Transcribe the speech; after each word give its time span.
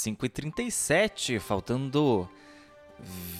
5h37, 0.00 1.38
faltando 1.38 2.26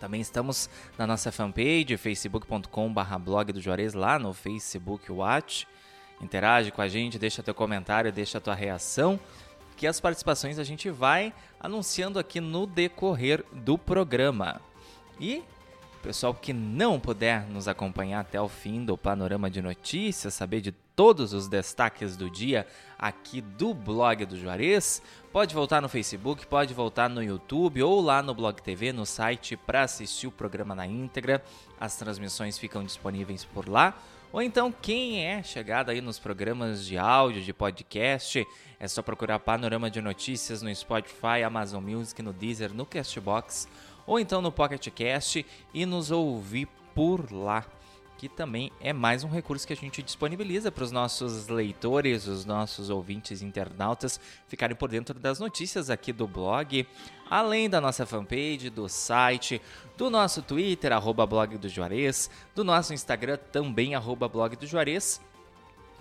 Também 0.00 0.20
estamos 0.20 0.68
na 0.98 1.06
nossa 1.06 1.30
fanpage, 1.30 1.96
facebook.com.br 1.96 3.18
blog 3.20 3.52
do 3.52 3.60
Juarez, 3.60 3.94
lá 3.94 4.18
no 4.18 4.32
Facebook 4.32 5.12
Watch. 5.12 5.68
Interage 6.20 6.72
com 6.72 6.82
a 6.82 6.88
gente, 6.88 7.18
deixa 7.18 7.42
teu 7.42 7.54
comentário, 7.54 8.12
deixa 8.12 8.40
tua 8.40 8.54
reação, 8.54 9.18
que 9.76 9.86
as 9.86 10.00
participações 10.00 10.58
a 10.58 10.64
gente 10.64 10.90
vai 10.90 11.32
anunciando 11.58 12.18
aqui 12.18 12.40
no 12.40 12.66
decorrer 12.66 13.44
do 13.52 13.76
programa. 13.78 14.60
E 15.20 15.42
Pessoal 16.02 16.34
que 16.34 16.52
não 16.52 16.98
puder 16.98 17.46
nos 17.48 17.68
acompanhar 17.68 18.20
até 18.20 18.40
o 18.40 18.48
fim 18.48 18.84
do 18.84 18.98
panorama 18.98 19.48
de 19.48 19.62
notícias, 19.62 20.34
saber 20.34 20.60
de 20.60 20.72
todos 20.72 21.32
os 21.32 21.46
destaques 21.46 22.16
do 22.16 22.28
dia 22.28 22.66
aqui 22.98 23.40
do 23.40 23.72
blog 23.72 24.26
do 24.26 24.36
Juarez, 24.36 25.00
pode 25.32 25.54
voltar 25.54 25.80
no 25.80 25.88
Facebook, 25.88 26.44
pode 26.48 26.74
voltar 26.74 27.08
no 27.08 27.22
YouTube 27.22 27.84
ou 27.84 28.00
lá 28.00 28.20
no 28.20 28.34
Blog 28.34 28.60
TV, 28.60 28.92
no 28.92 29.06
site 29.06 29.56
para 29.56 29.82
assistir 29.82 30.26
o 30.26 30.32
programa 30.32 30.74
na 30.74 30.88
íntegra. 30.88 31.40
As 31.78 31.94
transmissões 31.94 32.58
ficam 32.58 32.82
disponíveis 32.82 33.44
por 33.44 33.68
lá. 33.68 33.96
Ou 34.32 34.42
então, 34.42 34.72
quem 34.72 35.24
é 35.24 35.40
chegado 35.42 35.90
aí 35.90 36.00
nos 36.00 36.18
programas 36.18 36.84
de 36.84 36.98
áudio, 36.98 37.42
de 37.42 37.52
podcast, 37.52 38.44
é 38.80 38.88
só 38.88 39.02
procurar 39.02 39.38
Panorama 39.38 39.90
de 39.90 40.00
Notícias 40.00 40.62
no 40.62 40.74
Spotify, 40.74 41.44
Amazon 41.44 41.84
Music, 41.84 42.20
no 42.22 42.32
Deezer, 42.32 42.74
no 42.74 42.86
Castbox 42.86 43.68
ou 44.06 44.18
então 44.18 44.40
no 44.42 44.52
Pocket 44.52 44.88
Cast 44.88 45.44
e 45.72 45.86
nos 45.86 46.10
ouvir 46.10 46.68
por 46.94 47.32
lá, 47.32 47.64
que 48.22 48.28
também 48.28 48.70
é 48.80 48.92
mais 48.92 49.24
um 49.24 49.28
recurso 49.28 49.66
que 49.66 49.72
a 49.72 49.76
gente 49.76 50.00
disponibiliza 50.00 50.70
para 50.70 50.84
os 50.84 50.92
nossos 50.92 51.48
leitores, 51.48 52.28
os 52.28 52.44
nossos 52.44 52.88
ouvintes 52.88 53.42
internautas 53.42 54.20
ficarem 54.46 54.76
por 54.76 54.88
dentro 54.88 55.18
das 55.18 55.40
notícias 55.40 55.90
aqui 55.90 56.12
do 56.12 56.28
blog, 56.28 56.86
além 57.28 57.68
da 57.68 57.80
nossa 57.80 58.06
fanpage, 58.06 58.70
do 58.70 58.88
site, 58.88 59.60
do 59.96 60.08
nosso 60.08 60.40
Twitter, 60.40 60.92
arroba 60.92 61.26
blog 61.26 61.58
do 61.58 61.68
Juarez, 61.68 62.30
do 62.54 62.62
nosso 62.62 62.94
Instagram 62.94 63.38
também, 63.50 63.96
arroba 63.96 64.28
blog 64.28 64.54
do 64.54 64.68
Juarez, 64.68 65.20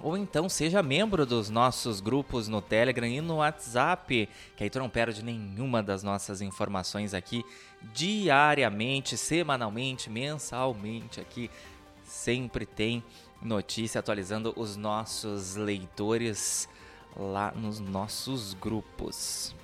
ou 0.04 0.18
então 0.18 0.50
seja 0.50 0.82
membro 0.82 1.26
dos 1.26 1.50
nossos 1.50 2.00
grupos 2.00 2.48
no 2.48 2.62
Telegram 2.62 3.08
e 3.08 3.22
no 3.22 3.38
WhatsApp, 3.38 4.28
que 4.56 4.64
aí 4.64 4.70
tu 4.70 4.80
não 4.80 4.90
perde 4.90 5.24
nenhuma 5.24 5.82
das 5.84 6.04
nossas 6.04 6.42
informações 6.42 7.14
aqui 7.14 7.44
diariamente, 7.94 9.18
semanalmente, 9.18 10.10
mensalmente 10.10 11.20
aqui. 11.20 11.50
Sempre 12.04 12.66
tem 12.66 13.04
notícia 13.42 14.00
atualizando 14.00 14.54
os 14.56 14.76
nossos 14.76 15.56
leitores 15.56 16.68
lá 17.16 17.52
nos 17.56 17.80
nossos 17.80 18.54
grupos. 18.54 19.56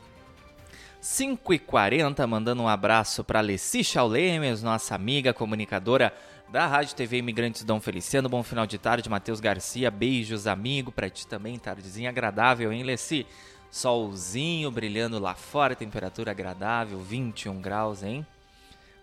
5h40, 1.01 2.25
mandando 2.27 2.63
um 2.63 2.67
abraço 2.67 3.23
para 3.23 3.39
Leci 3.39 3.83
Chaulemes, 3.83 4.63
nossa 4.63 4.95
amiga 4.95 5.33
comunicadora 5.33 6.13
da 6.50 6.66
Rádio 6.66 6.95
TV 6.95 7.17
Imigrantes 7.17 7.63
Dom 7.63 7.79
Feliciano. 7.79 8.27
Bom 8.27 8.41
final 8.41 8.66
de 8.66 8.77
tarde, 8.77 9.09
Matheus 9.09 9.39
Garcia. 9.39 9.91
Beijos, 9.91 10.47
amigo, 10.47 10.91
para 10.91 11.09
ti 11.09 11.27
também. 11.27 11.59
Tardezinha 11.59 12.09
agradável, 12.09 12.72
hein, 12.72 12.83
Leci? 12.83 13.25
Solzinho 13.69 14.72
brilhando 14.72 15.19
lá 15.19 15.35
fora, 15.35 15.75
temperatura 15.75 16.31
agradável, 16.31 17.00
21 17.00 17.61
graus, 17.61 18.03
hein? 18.03 18.25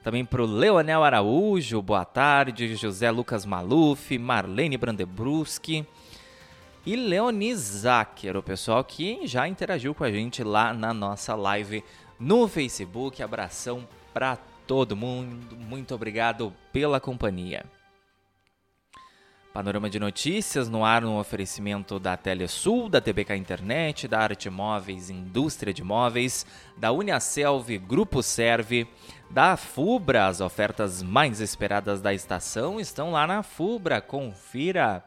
Também 0.02 0.24
para 0.24 0.42
o 0.42 0.46
Leonel 0.46 1.02
Araújo, 1.02 1.80
boa 1.80 2.04
tarde. 2.04 2.76
José 2.76 3.10
Lucas 3.10 3.46
Maluf, 3.46 4.18
Marlene 4.18 4.76
Brandebruski 4.76 5.86
e 6.84 6.96
Leonis 6.96 7.58
Zacher, 7.58 8.36
o 8.36 8.42
pessoal 8.42 8.84
que 8.84 9.26
já 9.26 9.48
interagiu 9.48 9.94
com 9.94 10.04
a 10.04 10.10
gente 10.10 10.44
lá 10.44 10.74
na 10.74 10.92
nossa 10.92 11.34
live 11.34 11.82
no 12.20 12.46
Facebook. 12.46 13.22
Abração 13.22 13.88
para 14.12 14.36
todo 14.66 14.94
mundo. 14.94 15.56
Muito 15.56 15.94
obrigado 15.94 16.52
pela 16.70 17.00
companhia. 17.00 17.64
Panorama 19.54 19.88
de 19.88 20.00
notícias 20.00 20.68
no 20.68 20.84
ar 20.84 21.02
no 21.02 21.16
oferecimento 21.16 22.00
da 22.00 22.16
Telesul, 22.16 22.88
da 22.88 23.00
TBK 23.00 23.36
Internet, 23.36 24.08
da 24.08 24.18
Arte 24.18 24.50
Móveis, 24.50 25.10
Indústria 25.10 25.72
de 25.72 25.84
Móveis, 25.84 26.44
da 26.76 26.90
Uniaselv, 26.90 27.78
Grupo 27.78 28.20
Serve, 28.20 28.84
da 29.30 29.56
Fubra. 29.56 30.26
As 30.26 30.40
ofertas 30.40 31.04
mais 31.04 31.40
esperadas 31.40 32.00
da 32.00 32.12
estação 32.12 32.80
estão 32.80 33.12
lá 33.12 33.28
na 33.28 33.44
Fubra. 33.44 34.00
Confira. 34.00 35.04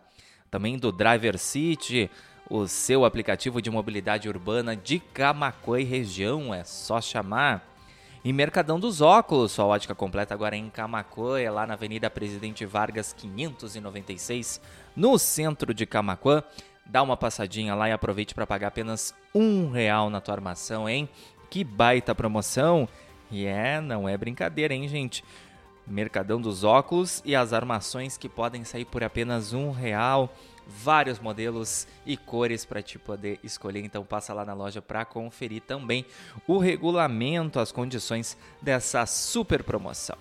Também 0.49 0.79
do 0.79 0.93
Driver 0.93 1.37
City, 1.37 2.09
o 2.49 2.69
seu 2.69 3.03
aplicativo 3.03 3.61
de 3.61 3.69
mobilidade 3.69 4.29
urbana 4.29 4.77
de 4.77 4.99
Camacuã 4.99 5.83
região. 5.83 6.53
É 6.53 6.63
só 6.63 7.01
chamar. 7.01 7.76
E 8.23 8.33
Mercadão 8.33 8.79
dos 8.79 8.99
Óculos, 8.99 9.51
sua 9.51 9.65
ótica 9.65 9.93
completa 9.93 10.33
agora 10.33 10.55
em 10.55 10.69
Camacuã, 10.69 11.39
é 11.39 11.49
lá 11.49 11.67
na 11.67 11.75
Avenida 11.75 12.09
Presidente 12.09 12.65
Vargas 12.65 13.13
596, 13.13 14.59
no 14.95 15.17
centro 15.19 15.73
de 15.73 15.85
Camacuã. 15.85 16.43
Dá 16.85 17.03
uma 17.03 17.15
passadinha 17.15 17.75
lá 17.75 17.89
e 17.89 17.91
aproveite 17.91 18.33
para 18.33 18.47
pagar 18.47 18.67
apenas 18.67 19.13
um 19.33 19.69
real 19.69 20.09
na 20.09 20.19
tua 20.19 20.33
armação, 20.33 20.89
hein? 20.89 21.07
Que 21.49 21.63
baita 21.63 22.15
promoção! 22.15 22.87
E 23.29 23.45
é, 23.45 23.79
não 23.79 24.09
é 24.09 24.17
brincadeira, 24.17 24.73
hein, 24.73 24.87
gente? 24.87 25.23
Mercadão 25.85 26.41
dos 26.41 26.63
Óculos 26.63 27.21
e 27.23 27.35
as 27.35 27.53
armações 27.53 28.17
que 28.17 28.27
podem 28.27 28.63
sair 28.63 28.85
por 28.85 29.03
apenas 29.03 29.53
um 29.53 29.71
real 29.71 30.33
vários 30.67 31.19
modelos 31.19 31.87
e 32.05 32.17
cores 32.17 32.65
para 32.65 32.81
te 32.81 32.99
poder 32.99 33.39
escolher. 33.43 33.83
Então 33.83 34.03
passa 34.03 34.33
lá 34.33 34.45
na 34.45 34.53
loja 34.53 34.81
para 34.81 35.05
conferir 35.05 35.61
também 35.61 36.05
o 36.45 36.57
regulamento, 36.57 37.59
as 37.59 37.71
condições 37.71 38.37
dessa 38.61 39.05
super 39.05 39.63
promoção. 39.63 40.17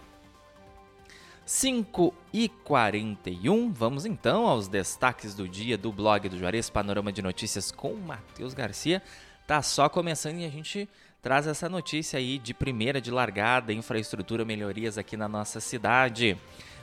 5 1.44 2.12
e 2.32 2.48
41, 2.48 3.72
vamos 3.72 4.04
então 4.04 4.48
aos 4.48 4.66
destaques 4.66 5.32
do 5.32 5.48
dia 5.48 5.78
do 5.78 5.92
blog 5.92 6.28
do 6.28 6.36
Juarez, 6.36 6.68
Panorama 6.68 7.12
de 7.12 7.22
Notícias 7.22 7.70
com 7.70 7.94
Matheus 7.94 8.52
Garcia. 8.52 9.00
Tá 9.46 9.62
só 9.62 9.88
começando 9.88 10.40
e 10.40 10.44
a 10.44 10.48
gente 10.48 10.88
traz 11.22 11.46
essa 11.46 11.68
notícia 11.68 12.18
aí 12.18 12.36
de 12.36 12.52
primeira 12.52 13.00
de 13.00 13.12
largada, 13.12 13.72
infraestrutura, 13.72 14.44
melhorias 14.44 14.98
aqui 14.98 15.16
na 15.16 15.28
nossa 15.28 15.60
cidade. 15.60 16.36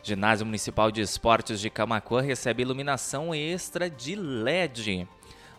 Ginásio 0.03 0.45
Municipal 0.45 0.91
de 0.91 0.99
Esportes 0.99 1.61
de 1.61 1.69
Camacuã 1.69 2.21
recebe 2.21 2.61
iluminação 2.61 3.33
extra 3.33 3.89
de 3.89 4.17
LED. 4.17 5.07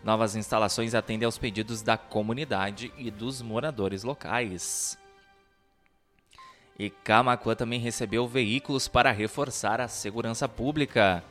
Novas 0.05 0.37
instalações 0.37 0.94
atendem 0.94 1.25
aos 1.25 1.38
pedidos 1.38 1.81
da 1.81 1.97
comunidade 1.97 2.92
e 2.98 3.10
dos 3.10 3.41
moradores 3.41 4.04
locais. 4.04 4.98
E 6.78 6.91
Camacuã 6.91 7.54
também 7.54 7.80
recebeu 7.80 8.28
veículos 8.28 8.86
para 8.86 9.10
reforçar 9.10 9.80
a 9.80 9.89
segurança 9.89 10.47
pública. 10.47 11.24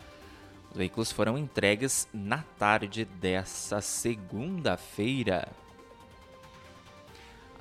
Os 0.71 0.77
veículos 0.77 1.11
foram 1.11 1.37
entregues 1.37 2.07
na 2.11 2.39
tarde 2.57 3.05
dessa 3.05 3.79
segunda-feira. 3.79 5.62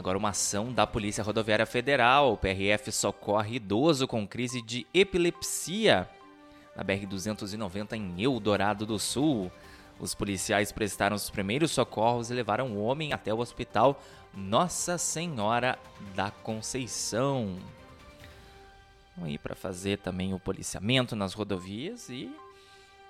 Agora, 0.03 0.19
uma 0.19 0.31
ação 0.31 0.73
da 0.73 0.85
Polícia 0.85 1.23
Rodoviária 1.23 1.65
Federal. 1.65 2.33
O 2.33 2.37
PRF 2.37 2.91
socorre 2.91 3.55
idoso 3.55 4.09
com 4.09 4.27
crise 4.27 4.61
de 4.61 4.85
epilepsia 4.93 6.11
na 6.75 6.83
BR-290 6.83 7.93
em 7.93 8.21
Eldorado 8.21 8.85
do 8.85 8.99
Sul. 8.99 9.49
Os 10.01 10.13
policiais 10.13 10.73
prestaram 10.73 11.15
os 11.15 11.31
primeiros 11.31 11.71
socorros 11.71 12.33
e 12.33 12.35
levaram 12.35 12.73
o 12.73 12.83
homem 12.83 13.13
até 13.13 13.33
o 13.33 13.39
hospital 13.39 14.03
Nossa 14.35 14.99
Senhora 14.99 15.79
da 16.17 16.33
Conceição. 16.33 17.57
Vamos 19.15 19.31
aí 19.31 19.39
para 19.39 19.55
fazer 19.55 19.99
também 19.99 20.35
o 20.35 20.41
policiamento 20.41 21.15
nas 21.15 21.33
rodovias 21.33 22.09
e 22.09 22.29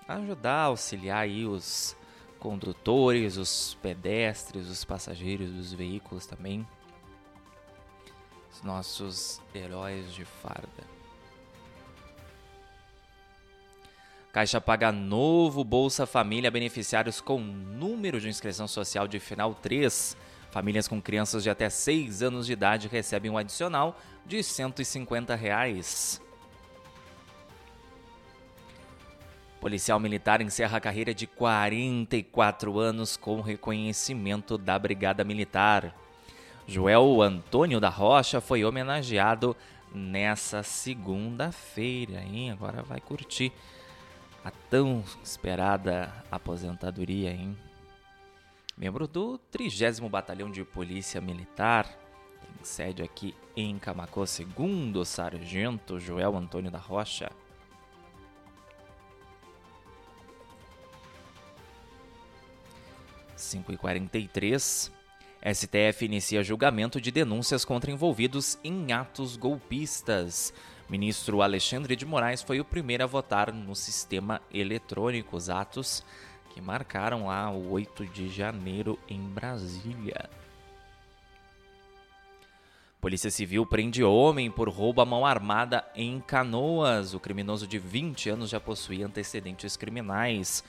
ajudar, 0.06 0.64
auxiliar 0.64 1.22
aí 1.22 1.46
os 1.46 1.96
condutores, 2.38 3.38
os 3.38 3.78
pedestres, 3.80 4.68
os 4.68 4.84
passageiros 4.84 5.48
dos 5.48 5.72
veículos 5.72 6.26
também 6.26 6.66
Os 8.52 8.62
nossos 8.62 9.40
heróis 9.54 10.12
de 10.12 10.24
farda. 10.24 10.92
Caixa 14.32 14.60
paga 14.60 14.90
novo 14.90 15.62
Bolsa 15.62 16.06
Família 16.06 16.50
beneficiários 16.50 17.20
com 17.20 17.38
número 17.38 18.20
de 18.20 18.28
inscrição 18.28 18.66
social 18.66 19.06
de 19.06 19.20
final 19.20 19.54
3. 19.54 20.16
Famílias 20.50 20.88
com 20.88 21.00
crianças 21.00 21.42
de 21.42 21.50
até 21.50 21.68
6 21.68 22.22
anos 22.22 22.46
de 22.46 22.52
idade 22.52 22.88
recebem 22.88 23.30
um 23.30 23.36
adicional 23.36 23.98
de 24.24 24.42
150 24.42 25.34
reais. 25.34 26.20
Policial 29.60 30.00
militar 30.00 30.40
encerra 30.40 30.78
a 30.78 30.80
carreira 30.80 31.14
de 31.14 31.26
44 31.26 32.78
anos 32.78 33.16
com 33.16 33.40
reconhecimento 33.40 34.58
da 34.58 34.78
Brigada 34.78 35.22
Militar. 35.24 35.94
Joel 36.66 37.20
Antônio 37.20 37.80
da 37.80 37.88
Rocha 37.88 38.40
foi 38.40 38.64
homenageado 38.64 39.56
nessa 39.94 40.62
segunda-feira, 40.62 42.20
hein? 42.22 42.50
Agora 42.50 42.82
vai 42.82 43.00
curtir 43.00 43.52
a 44.44 44.50
tão 44.50 45.04
esperada 45.22 46.12
aposentadoria, 46.30 47.30
hein? 47.30 47.56
Membro 48.76 49.06
do 49.06 49.38
30 49.50 50.08
Batalhão 50.08 50.50
de 50.50 50.64
Polícia 50.64 51.20
Militar, 51.20 51.84
tem 51.84 52.64
sede 52.64 53.02
aqui 53.02 53.34
em 53.54 53.78
Camacô, 53.78 54.26
segundo 54.26 55.04
Sargento 55.04 56.00
Joel 56.00 56.36
Antônio 56.36 56.70
da 56.70 56.78
Rocha. 56.78 57.30
5 63.36 63.72
e 63.72 63.76
43 63.76 65.01
STF 65.44 66.04
inicia 66.04 66.42
julgamento 66.44 67.00
de 67.00 67.10
denúncias 67.10 67.64
contra 67.64 67.90
envolvidos 67.90 68.56
em 68.62 68.92
atos 68.92 69.36
golpistas. 69.36 70.54
Ministro 70.88 71.42
Alexandre 71.42 71.96
de 71.96 72.06
Moraes 72.06 72.42
foi 72.42 72.60
o 72.60 72.64
primeiro 72.64 73.02
a 73.02 73.06
votar 73.06 73.52
no 73.52 73.74
sistema 73.74 74.40
eletrônico, 74.52 75.36
os 75.36 75.50
atos 75.50 76.04
que 76.54 76.60
marcaram 76.60 77.26
lá 77.26 77.50
o 77.50 77.72
8 77.72 78.06
de 78.06 78.28
janeiro 78.28 78.96
em 79.08 79.20
Brasília. 79.20 80.30
Polícia 83.00 83.32
Civil 83.32 83.66
prende 83.66 84.04
homem 84.04 84.48
por 84.48 84.68
roubo 84.68 85.00
à 85.00 85.04
mão 85.04 85.26
armada 85.26 85.84
em 85.96 86.20
Canoas. 86.20 87.14
O 87.14 87.20
criminoso 87.20 87.66
de 87.66 87.80
20 87.80 88.30
anos 88.30 88.48
já 88.48 88.60
possuía 88.60 89.06
antecedentes 89.06 89.76
criminais. 89.76 90.62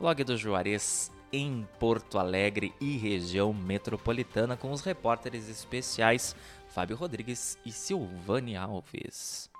Log 0.00 0.22
do 0.22 0.36
Juarez 0.36 1.10
em 1.32 1.66
Porto 1.78 2.18
Alegre 2.18 2.74
e 2.80 2.96
região 2.96 3.52
metropolitana 3.52 4.56
com 4.56 4.72
os 4.72 4.82
repórteres 4.82 5.48
especiais 5.48 6.34
Fábio 6.68 6.96
Rodrigues 6.96 7.58
e 7.64 7.72
Silvane 7.72 8.56
Alves. 8.56 9.50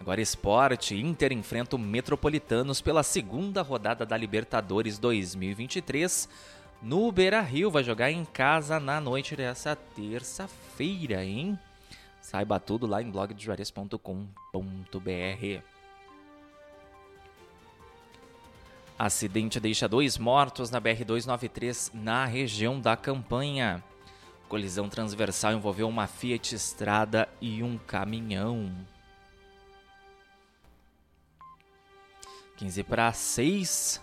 Agora 0.00 0.20
esporte, 0.20 0.94
Inter 0.94 1.32
enfrenta 1.32 1.76
o 1.76 1.78
Metropolitanos 1.78 2.80
pela 2.80 3.02
segunda 3.02 3.62
rodada 3.62 4.06
da 4.06 4.16
Libertadores 4.16 4.98
2023 4.98 6.28
no 6.80 7.10
Beira-Rio. 7.10 7.70
Vai 7.70 7.82
jogar 7.82 8.10
em 8.10 8.24
casa 8.24 8.78
na 8.78 9.00
noite 9.00 9.34
dessa 9.34 9.74
terça-feira, 9.74 11.24
hein? 11.24 11.58
Saiba 12.20 12.60
tudo 12.60 12.86
lá 12.86 13.02
em 13.02 13.10
blogdejuarez.com.br. 13.10 15.77
Acidente 18.98 19.60
deixa 19.60 19.86
dois 19.86 20.18
mortos 20.18 20.70
na 20.70 20.80
BR-293 20.80 21.92
na 21.94 22.24
região 22.24 22.80
da 22.80 22.96
campanha. 22.96 23.80
Colisão 24.48 24.88
transversal 24.88 25.52
envolveu 25.52 25.88
uma 25.88 26.08
Fiat 26.08 26.52
Estrada 26.52 27.28
e 27.40 27.62
um 27.62 27.78
caminhão. 27.78 28.74
15 32.56 32.82
para 32.82 33.12
6. 33.12 34.02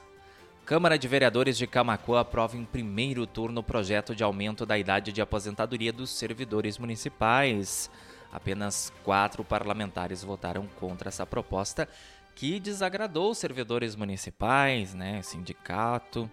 Câmara 0.65 0.98
de 0.98 1.09
Vereadores 1.09 1.57
de 1.57 1.68
Camacuã 1.68 2.21
aprova 2.21 2.56
em 2.56 2.63
primeiro 2.63 3.27
turno 3.27 3.59
o 3.59 3.63
projeto 3.63 4.15
de 4.15 4.24
aumento 4.24 4.65
da 4.65 4.77
idade 4.77 5.12
de 5.12 5.21
aposentadoria 5.21 5.91
dos 5.91 6.09
servidores 6.09 6.77
municipais. 6.77 7.91
Apenas 8.31 8.94
quatro 9.03 9.44
parlamentares 9.44 10.24
votaram 10.24 10.68
contra 10.80 11.09
essa 11.09 11.25
proposta 11.25 11.88
que 12.35 12.59
desagradou 12.59 13.31
os 13.31 13.37
servidores 13.37 13.95
municipais, 13.95 14.93
né, 14.93 15.21
sindicato 15.21 16.29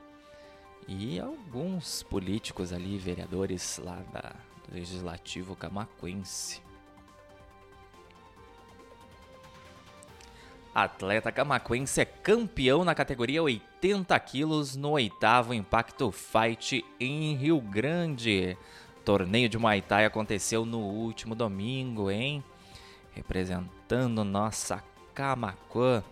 e 0.88 1.20
alguns 1.20 2.02
políticos 2.02 2.72
ali, 2.72 2.98
vereadores 2.98 3.80
lá 3.82 4.02
da, 4.12 4.34
do 4.66 4.74
Legislativo 4.74 5.54
Camacuense. 5.54 6.60
Atleta 10.74 11.30
camacuense 11.30 12.00
é 12.00 12.04
campeão 12.06 12.82
na 12.82 12.94
categoria 12.94 13.42
80 13.42 14.18
quilos 14.20 14.74
no 14.74 14.92
oitavo 14.92 15.52
Impacto 15.52 16.10
Fight 16.10 16.82
em 16.98 17.36
Rio 17.36 17.60
Grande. 17.60 18.56
Torneio 19.04 19.50
de 19.50 19.58
Muay 19.58 19.82
Thai 19.82 20.06
aconteceu 20.06 20.64
no 20.64 20.78
último 20.78 21.34
domingo, 21.34 22.10
hein? 22.10 22.42
Representando 23.14 24.24
nossa 24.24 24.82
Camacuã. 25.14 26.02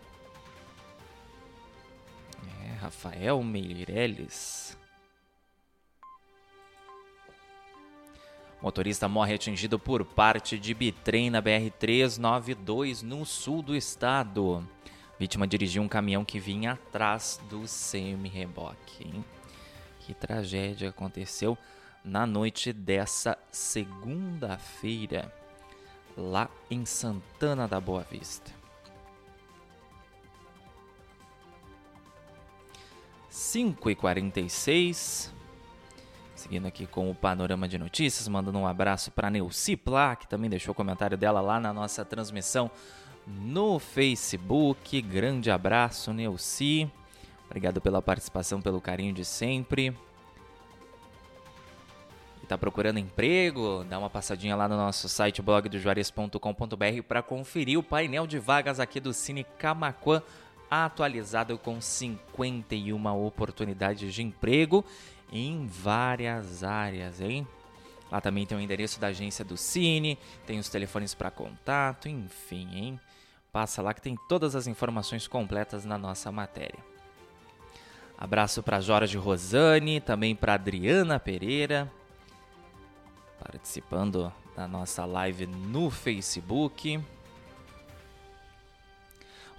É, 2.63 2.73
Rafael 2.75 3.43
Meirelles. 3.43 4.79
Motorista 8.63 9.09
morre 9.09 9.35
atingido 9.35 9.79
por 9.79 10.05
parte 10.05 10.59
de 10.59 10.75
bitrem 10.75 11.31
na 11.31 11.41
BR-392 11.41 13.03
no 13.03 13.25
sul 13.25 13.63
do 13.63 13.75
estado. 13.75 14.67
Vítima 15.19 15.47
dirigiu 15.47 15.83
um 15.83 15.89
caminhão 15.89 16.25
que 16.25 16.39
vinha 16.39 16.73
atrás 16.73 17.41
do 17.49 17.67
semi-reboque. 17.67 19.25
Que 20.01 20.13
tragédia 20.13 20.91
aconteceu 20.91 21.57
na 22.05 22.27
noite 22.27 22.73
dessa 22.73 23.39
segunda-feira, 23.51 25.33
lá 26.17 26.49
em 26.71 26.85
Santana 26.85 27.67
da 27.69 27.81
Boa 27.81 28.03
Vista. 28.11 28.60
5 33.51 33.91
e 33.91 33.97
46 33.97 35.35
Seguindo 36.37 36.67
aqui 36.67 36.87
com 36.87 37.11
o 37.11 37.15
panorama 37.17 37.67
de 37.67 37.77
notícias, 37.79 38.29
mandando 38.29 38.57
um 38.57 38.67
abraço 38.67 39.11
para 39.11 39.29
Neuci 39.29 39.77
Plá, 39.77 40.15
que 40.15 40.29
também 40.29 40.49
deixou 40.49 40.71
o 40.71 40.75
comentário 40.75 41.19
dela 41.19 41.41
lá 41.41 41.59
na 41.59 41.73
nossa 41.73 42.05
transmissão 42.05 42.71
no 43.27 43.81
Facebook. 43.81 45.03
Grande 45.03 45.51
abraço, 45.51 46.13
Neuci. 46.13 46.89
Obrigado 47.47 47.81
pela 47.81 48.01
participação, 48.01 48.63
pelo 48.63 48.81
carinho 48.81 49.13
de 49.13 49.25
sempre. 49.25 49.93
E 52.41 52.47
tá 52.47 52.57
procurando 52.57 53.01
emprego? 53.01 53.85
Dá 53.91 53.99
uma 53.99 54.09
passadinha 54.09 54.55
lá 54.55 54.69
no 54.69 54.77
nosso 54.77 55.09
site 55.09 55.43
blogdojuarez.com.br 55.43 57.03
para 57.07 57.21
conferir 57.21 57.79
o 57.81 57.83
painel 57.83 58.29
de 58.29 58.39
vagas 58.39 58.79
aqui 58.79 59.01
do 59.01 59.13
Cine 59.13 59.43
Camaquã 59.59 60.23
atualizado 60.71 61.59
com 61.59 61.81
51 61.81 63.07
oportunidades 63.27 64.15
de 64.15 64.23
emprego 64.23 64.85
em 65.33 65.67
várias 65.67 66.63
áreas, 66.63 67.21
hein? 67.21 67.47
Lá 68.11 68.21
também 68.21 68.45
tem 68.45 68.57
o 68.57 68.61
endereço 68.61 69.01
da 69.01 69.09
agência 69.09 69.45
do 69.45 69.57
Cine, 69.57 70.19
tem 70.47 70.59
os 70.59 70.69
telefones 70.69 71.15
para 71.15 71.31
contato, 71.31 72.09
enfim, 72.09 72.69
hein? 72.73 73.01
Passa 73.53 73.83
lá 73.83 73.93
que 73.95 74.03
tem 74.03 74.17
todas 74.29 74.55
as 74.55 74.67
informações 74.67 75.27
completas 75.27 75.85
na 75.85 75.99
nossa 75.99 76.31
matéria. 76.31 76.79
Abraço 78.19 78.63
para 78.63 78.81
Jorge 78.81 79.17
Rosane, 79.17 80.01
também 80.01 80.37
para 80.37 80.55
Adriana 80.55 81.19
Pereira, 81.19 81.91
participando 83.43 84.33
da 84.55 84.69
nossa 84.69 85.05
live 85.05 85.47
no 85.47 85.91
Facebook. 85.91 87.01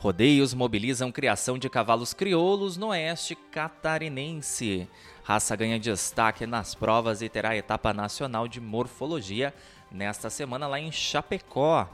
Rodeios 0.01 0.55
mobilizam 0.55 1.11
criação 1.11 1.59
de 1.59 1.69
cavalos 1.69 2.11
crioulos 2.11 2.75
no 2.75 2.87
oeste 2.87 3.35
catarinense. 3.35 4.89
Raça 5.23 5.55
ganha 5.55 5.79
destaque 5.79 6.47
nas 6.47 6.73
provas 6.73 7.21
e 7.21 7.29
terá 7.29 7.55
etapa 7.55 7.93
nacional 7.93 8.47
de 8.47 8.59
morfologia 8.59 9.53
nesta 9.91 10.27
semana 10.27 10.65
lá 10.65 10.79
em 10.79 10.91
Chapecó. 10.91 11.87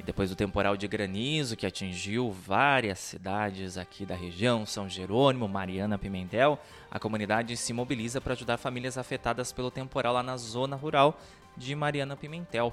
E 0.00 0.02
depois 0.02 0.30
do 0.30 0.36
temporal 0.36 0.78
de 0.78 0.88
granizo 0.88 1.56
que 1.56 1.66
atingiu 1.66 2.32
várias 2.32 3.00
cidades 3.00 3.76
aqui 3.76 4.06
da 4.06 4.14
região, 4.14 4.64
São 4.64 4.88
Jerônimo, 4.88 5.46
Mariana, 5.46 5.98
Pimentel, 5.98 6.58
a 6.90 6.98
comunidade 6.98 7.54
se 7.58 7.74
mobiliza 7.74 8.18
para 8.18 8.32
ajudar 8.32 8.56
famílias 8.56 8.96
afetadas 8.96 9.52
pelo 9.52 9.70
temporal 9.70 10.14
lá 10.14 10.22
na 10.22 10.38
zona 10.38 10.74
rural 10.74 11.20
de 11.54 11.74
Mariana 11.74 12.16
Pimentel. 12.16 12.72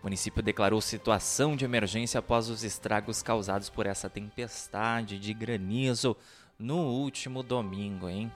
O 0.00 0.06
município 0.06 0.42
declarou 0.42 0.80
situação 0.80 1.54
de 1.54 1.64
emergência 1.66 2.18
após 2.18 2.48
os 2.48 2.64
estragos 2.64 3.22
causados 3.22 3.68
por 3.68 3.86
essa 3.86 4.08
tempestade 4.08 5.18
de 5.18 5.34
granizo 5.34 6.16
no 6.58 6.78
último 6.78 7.42
domingo, 7.42 8.08
hein? 8.08 8.32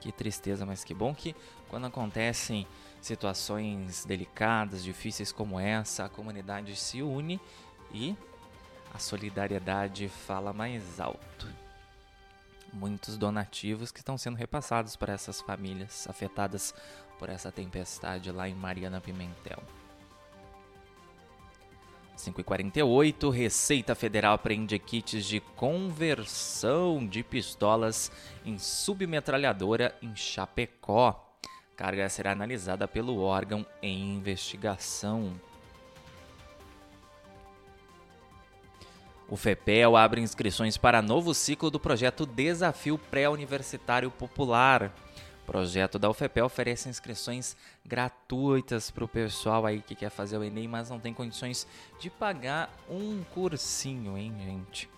Que 0.00 0.10
tristeza, 0.10 0.64
mas 0.64 0.82
que 0.82 0.94
bom 0.94 1.14
que 1.14 1.36
quando 1.68 1.86
acontecem 1.86 2.66
situações 3.02 4.06
delicadas, 4.06 4.82
difíceis 4.82 5.30
como 5.30 5.60
essa, 5.60 6.06
a 6.06 6.08
comunidade 6.08 6.74
se 6.74 7.02
une 7.02 7.38
e 7.92 8.16
a 8.94 8.98
solidariedade 8.98 10.08
fala 10.08 10.54
mais 10.54 10.98
alto. 10.98 11.46
Muitos 12.72 13.18
donativos 13.18 13.92
que 13.92 14.00
estão 14.00 14.16
sendo 14.16 14.36
repassados 14.36 14.96
para 14.96 15.12
essas 15.12 15.42
famílias 15.42 16.08
afetadas 16.08 16.74
por 17.18 17.28
essa 17.28 17.52
tempestade 17.52 18.32
lá 18.32 18.48
em 18.48 18.54
Mariana 18.54 19.02
Pimentel. 19.02 19.62
5h48, 22.16 23.30
Receita 23.30 23.94
Federal 23.94 24.34
apreende 24.34 24.78
kits 24.78 25.24
de 25.24 25.40
conversão 25.40 27.06
de 27.06 27.22
pistolas 27.22 28.12
em 28.44 28.58
submetralhadora 28.58 29.94
em 30.02 30.14
Chapecó. 30.14 31.32
Carga 31.76 32.08
será 32.08 32.32
analisada 32.32 32.86
pelo 32.86 33.20
órgão 33.20 33.66
em 33.82 34.14
investigação. 34.14 35.32
O 39.28 39.36
FEPEL 39.36 39.96
abre 39.96 40.20
inscrições 40.20 40.76
para 40.76 41.00
novo 41.00 41.32
ciclo 41.32 41.70
do 41.70 41.80
projeto 41.80 42.26
Desafio 42.26 42.98
Pré-Universitário 42.98 44.10
Popular. 44.10 44.92
O 45.42 45.44
projeto 45.44 45.98
da 45.98 46.08
UFEPEL 46.08 46.46
oferece 46.46 46.88
inscrições 46.88 47.56
gratuitas 47.84 48.90
para 48.90 49.04
o 49.04 49.08
pessoal 49.08 49.66
aí 49.66 49.82
que 49.82 49.94
quer 49.94 50.10
fazer 50.10 50.38
o 50.38 50.44
Enem, 50.44 50.68
mas 50.68 50.88
não 50.88 51.00
tem 51.00 51.12
condições 51.12 51.66
de 51.98 52.08
pagar 52.08 52.70
um 52.88 53.24
cursinho, 53.34 54.16
hein, 54.16 54.32
gente? 54.38 54.88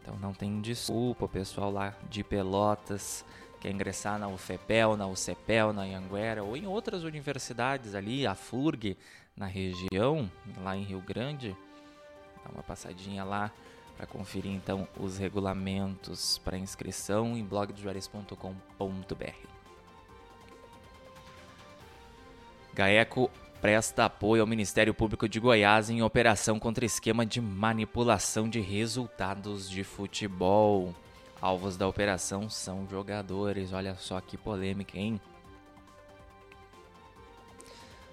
Então 0.00 0.16
não 0.16 0.32
tem 0.32 0.60
desculpa, 0.60 1.26
o 1.26 1.28
pessoal 1.28 1.70
lá 1.70 1.94
de 2.08 2.24
Pelotas 2.24 3.24
quer 3.60 3.70
ingressar 3.70 4.18
na 4.18 4.28
UFEPEL, 4.28 4.96
na 4.96 5.06
UCEPEL, 5.06 5.72
na 5.72 5.82
Anguera 5.82 6.42
ou 6.42 6.56
em 6.56 6.66
outras 6.66 7.02
universidades 7.02 7.94
ali, 7.94 8.26
a 8.26 8.34
FURG 8.34 8.96
na 9.36 9.46
região, 9.46 10.30
lá 10.62 10.76
em 10.76 10.84
Rio 10.84 11.00
Grande. 11.00 11.54
Dá 12.42 12.50
uma 12.50 12.62
passadinha 12.62 13.24
lá 13.24 13.52
para 13.96 14.06
conferir 14.06 14.52
então 14.52 14.88
os 14.98 15.18
regulamentos 15.18 16.38
para 16.38 16.56
inscrição 16.56 17.36
em 17.36 17.44
blogdojuarez.com.br. 17.44 19.65
GAECO 22.76 23.30
presta 23.58 24.04
apoio 24.04 24.42
ao 24.42 24.46
Ministério 24.46 24.92
Público 24.92 25.26
de 25.26 25.40
Goiás 25.40 25.88
em 25.88 26.02
operação 26.02 26.58
contra 26.58 26.84
esquema 26.84 27.24
de 27.24 27.40
manipulação 27.40 28.50
de 28.50 28.60
resultados 28.60 29.70
de 29.70 29.82
futebol. 29.82 30.94
Alvos 31.40 31.78
da 31.78 31.88
operação 31.88 32.50
são 32.50 32.86
jogadores. 32.86 33.72
Olha 33.72 33.94
só 33.94 34.20
que 34.20 34.36
polêmica, 34.36 34.98
hein? 34.98 35.18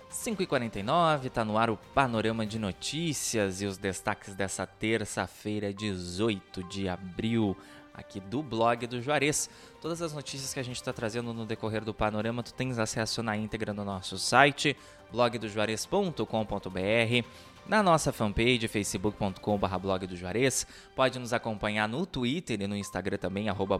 5h49, 0.10 1.29
tá 1.29 1.43
no 1.43 1.58
ar 1.58 1.70
o 1.70 1.75
panorama 1.75 2.46
de 2.46 2.58
notícias 2.58 3.62
e 3.62 3.65
os 3.65 3.77
destaques 3.77 4.34
dessa 4.34 4.65
terça-feira, 4.65 5.74
18 5.74 6.63
de 6.70 6.88
abril 6.88 7.58
aqui 7.93 8.19
do 8.19 8.41
blog 8.41 8.88
do 8.88 9.01
Juarez. 9.01 9.50
Todas 9.81 10.01
as 10.01 10.13
notícias 10.13 10.53
que 10.53 10.59
a 10.59 10.63
gente 10.63 10.77
está 10.77 10.91
trazendo 10.91 11.33
no 11.33 11.45
decorrer 11.45 11.83
do 11.83 11.93
panorama, 11.93 12.41
tu 12.41 12.53
tens 12.53 12.79
acesso 12.79 13.21
na 13.21 13.38
íntegra 13.38 13.73
no 13.73 13.85
nosso 13.85 14.17
site, 14.17 14.75
blogdojuarez.com.br, 15.12 17.27
na 17.67 17.83
nossa 17.83 18.12
fanpage, 18.12 18.67
facebook.com.br 18.67 19.77
blog 19.79 20.07
do 20.07 20.15
Juarez. 20.15 20.65
Pode 20.95 21.19
nos 21.19 21.31
acompanhar 21.31 21.88
no 21.88 22.05
Twitter 22.05 22.62
e 22.62 22.67
no 22.67 22.75
Instagram 22.75 23.17
também, 23.17 23.47
arroba. 23.47 23.79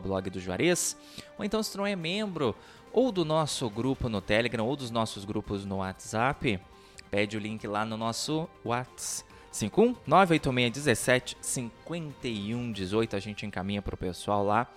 Ou 1.38 1.44
então, 1.44 1.64
se 1.64 1.72
tu 1.72 1.80
não 1.80 1.88
é 1.88 1.96
membro, 1.96 2.56
ou 2.92 3.12
do 3.12 3.26
nosso 3.26 3.70
grupo 3.70 4.08
no 4.08 4.22
Telegram, 4.22 4.66
ou 4.66 4.76
dos 4.76 4.92
nossos 4.92 5.26
grupos 5.26 5.66
no 5.66 5.78
WhatsApp, 5.78 6.60
pede 7.10 7.36
o 7.36 7.40
link 7.40 7.66
lá 7.68 7.86
no 7.86 7.98
nosso 7.98 8.48
WhatsApp 8.64 9.33
51 9.54 9.96
986 10.08 10.74
17 10.74 11.38
51 11.40 12.72
18. 12.72 13.16
A 13.16 13.20
gente 13.20 13.46
encaminha 13.46 13.82
para 13.82 13.94
o 13.94 13.98
pessoal 13.98 14.44
lá. 14.44 14.68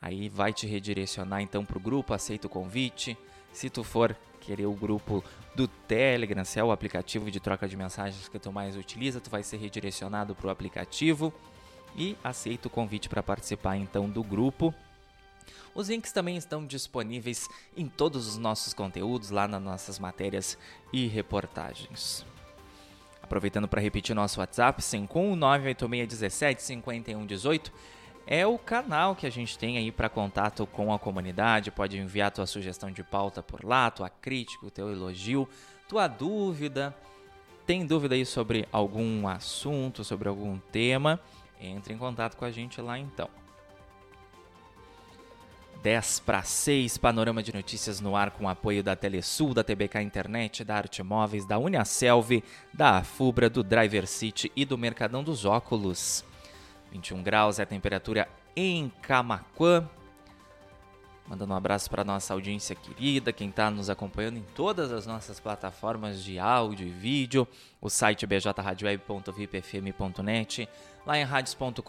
Aí 0.00 0.28
vai 0.28 0.52
te 0.52 0.66
redirecionar 0.66 1.40
então 1.40 1.64
para 1.64 1.78
o 1.78 1.80
grupo, 1.80 2.12
aceita 2.12 2.46
o 2.46 2.50
convite. 2.50 3.16
Se 3.52 3.70
tu 3.70 3.82
for 3.82 4.14
querer 4.40 4.66
o 4.66 4.74
grupo 4.74 5.24
do 5.54 5.66
Telegram, 5.66 6.44
se 6.44 6.60
é 6.60 6.64
o 6.64 6.70
aplicativo 6.70 7.30
de 7.30 7.40
troca 7.40 7.66
de 7.66 7.76
mensagens 7.76 8.28
que 8.28 8.38
tu 8.38 8.52
mais 8.52 8.76
utiliza, 8.76 9.18
tu 9.18 9.30
vai 9.30 9.42
ser 9.42 9.56
redirecionado 9.56 10.34
para 10.34 10.48
o 10.48 10.50
aplicativo 10.50 11.32
e 11.96 12.14
aceita 12.22 12.68
o 12.68 12.70
convite 12.70 13.08
para 13.08 13.22
participar 13.22 13.76
então 13.76 14.10
do 14.10 14.22
grupo. 14.22 14.74
Os 15.74 15.88
links 15.88 16.12
também 16.12 16.36
estão 16.36 16.66
disponíveis 16.66 17.48
em 17.74 17.88
todos 17.88 18.28
os 18.28 18.36
nossos 18.36 18.74
conteúdos 18.74 19.30
lá 19.30 19.48
nas 19.48 19.62
nossas 19.62 19.98
matérias 19.98 20.58
e 20.92 21.06
reportagens. 21.06 22.24
Aproveitando 23.26 23.66
para 23.66 23.80
repetir 23.80 24.14
nosso 24.14 24.38
WhatsApp, 24.38 24.80
51986175118 24.80 27.72
é 28.24 28.46
o 28.46 28.56
canal 28.56 29.16
que 29.16 29.26
a 29.26 29.30
gente 29.30 29.58
tem 29.58 29.78
aí 29.78 29.90
para 29.90 30.08
contato 30.08 30.64
com 30.64 30.94
a 30.94 30.98
comunidade. 30.98 31.72
Pode 31.72 31.98
enviar 31.98 32.30
tua 32.30 32.46
sugestão 32.46 32.88
de 32.88 33.02
pauta 33.02 33.42
por 33.42 33.64
lá, 33.64 33.90
tua 33.90 34.08
crítica, 34.08 34.64
o 34.64 34.70
teu 34.70 34.92
elogio, 34.92 35.48
tua 35.88 36.06
dúvida. 36.06 36.94
Tem 37.66 37.84
dúvida 37.84 38.14
aí 38.14 38.24
sobre 38.24 38.68
algum 38.70 39.26
assunto, 39.26 40.04
sobre 40.04 40.28
algum 40.28 40.56
tema? 40.70 41.18
Entre 41.60 41.94
em 41.94 41.98
contato 41.98 42.36
com 42.36 42.44
a 42.44 42.52
gente 42.52 42.80
lá 42.80 42.96
então. 42.96 43.28
10 45.82 46.20
para 46.20 46.42
6, 46.42 46.98
panorama 46.98 47.42
de 47.42 47.54
notícias 47.54 48.00
no 48.00 48.16
ar 48.16 48.30
com 48.30 48.48
apoio 48.48 48.82
da 48.82 48.96
Telesul, 48.96 49.54
da 49.54 49.62
TBK 49.62 50.00
Internet, 50.00 50.64
da 50.64 50.76
Arte 50.76 51.02
Móveis, 51.02 51.44
da 51.44 51.58
Uniaselv, 51.58 52.42
da 52.72 52.98
Afubra, 52.98 53.48
do 53.48 53.62
Driver 53.62 54.06
City 54.06 54.50
e 54.56 54.64
do 54.64 54.76
Mercadão 54.76 55.22
dos 55.22 55.44
Óculos. 55.44 56.24
21 56.92 57.22
graus 57.22 57.58
é 57.58 57.62
a 57.62 57.66
temperatura 57.66 58.28
em 58.54 58.90
Camaquã. 59.02 59.88
Mandando 61.28 61.52
um 61.52 61.56
abraço 61.56 61.90
para 61.90 62.04
nossa 62.04 62.32
audiência 62.32 62.76
querida, 62.76 63.32
quem 63.32 63.48
está 63.48 63.68
nos 63.68 63.90
acompanhando 63.90 64.36
em 64.36 64.44
todas 64.54 64.92
as 64.92 65.06
nossas 65.06 65.40
plataformas 65.40 66.22
de 66.22 66.38
áudio 66.38 66.86
e 66.86 66.90
vídeo, 66.90 67.48
o 67.80 67.90
site 67.90 68.24
bjradioweb.vipfm.net, 68.24 70.68
lá 71.04 71.18
em 71.18 71.24
radios.com.br 71.24 71.80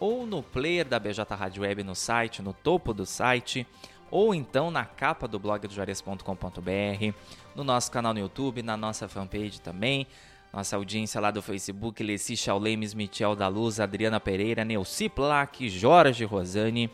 ou 0.00 0.26
no 0.26 0.42
player 0.42 0.84
da 0.84 0.98
BJ 0.98 1.24
Rádio 1.36 1.62
Web 1.62 1.84
no 1.84 1.94
site, 1.94 2.42
no 2.42 2.52
topo 2.52 2.92
do 2.92 3.06
site, 3.06 3.64
ou 4.10 4.34
então 4.34 4.72
na 4.72 4.84
capa 4.84 5.28
do 5.28 5.38
blog 5.38 5.68
do 5.68 5.72
Juarez.com.br, 5.72 7.14
no 7.54 7.62
nosso 7.62 7.92
canal 7.92 8.12
no 8.12 8.18
YouTube, 8.18 8.60
na 8.60 8.76
nossa 8.76 9.08
fanpage 9.08 9.60
também, 9.60 10.04
nossa 10.52 10.74
audiência 10.74 11.20
lá 11.20 11.30
do 11.30 11.40
Facebook, 11.40 12.02
Leci 12.02 12.36
Chaulemes, 12.36 12.92
Michel 12.92 13.36
da 13.36 13.46
Luz, 13.46 13.78
Adriana 13.78 14.18
Pereira, 14.18 14.64
Neuci 14.64 15.08
Plaque, 15.08 15.70
Jorge 15.70 16.24
Rosane, 16.24 16.90